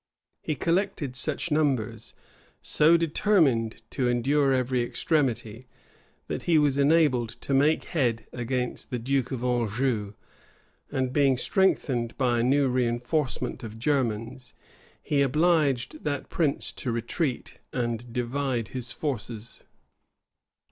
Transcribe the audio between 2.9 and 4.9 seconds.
determined to endure every